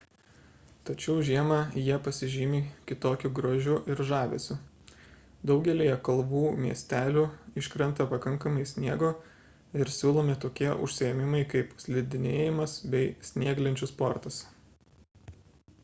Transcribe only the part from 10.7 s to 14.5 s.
užsiėmimai kaip slidinėjimas bei snieglenčių sportas